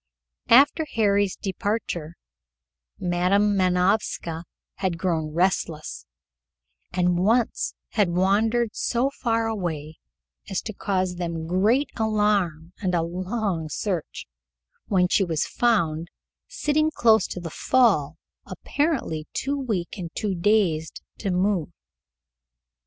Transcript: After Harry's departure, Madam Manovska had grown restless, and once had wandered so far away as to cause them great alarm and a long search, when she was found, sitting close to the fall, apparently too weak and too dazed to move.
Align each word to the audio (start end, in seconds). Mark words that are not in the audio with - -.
After 0.49 0.87
Harry's 0.95 1.35
departure, 1.35 2.15
Madam 2.97 3.55
Manovska 3.55 4.45
had 4.77 4.97
grown 4.97 5.31
restless, 5.31 6.07
and 6.91 7.19
once 7.19 7.75
had 7.89 8.09
wandered 8.09 8.69
so 8.75 9.11
far 9.11 9.45
away 9.45 9.99
as 10.49 10.59
to 10.63 10.73
cause 10.73 11.17
them 11.17 11.45
great 11.45 11.91
alarm 11.97 12.73
and 12.81 12.95
a 12.95 13.03
long 13.03 13.69
search, 13.69 14.25
when 14.87 15.07
she 15.07 15.23
was 15.23 15.45
found, 15.45 16.07
sitting 16.47 16.89
close 16.91 17.27
to 17.27 17.39
the 17.39 17.51
fall, 17.51 18.17
apparently 18.47 19.27
too 19.33 19.55
weak 19.55 19.99
and 19.99 20.09
too 20.15 20.33
dazed 20.33 21.03
to 21.19 21.29
move. 21.29 21.69